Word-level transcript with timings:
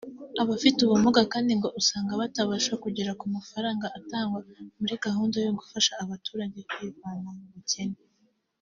Abafite 0.41 0.77
ubumuga 0.81 1.21
kandi 1.33 1.51
ngo 1.57 1.69
usanga 1.79 2.19
batabasha 2.21 2.73
kugera 2.83 3.11
ku 3.19 3.25
mafaranga 3.35 3.85
atangwa 3.97 4.39
muri 4.79 4.95
gahunda 5.05 5.35
yo 5.45 5.51
gufasha 5.59 5.91
abaturage 6.03 6.59
kwivana 6.69 7.29
mu 7.37 7.47
bukene 7.55 7.99